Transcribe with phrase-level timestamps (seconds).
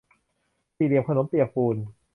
[0.75, 1.75] สี่เหลี่ยมขนมเปียกปูน